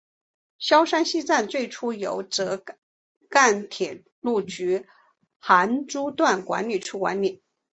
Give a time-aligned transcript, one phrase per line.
[0.57, 2.65] 萧山西站最初由浙
[3.29, 4.87] 赣铁路局
[5.37, 7.43] 杭诸段管理处管理。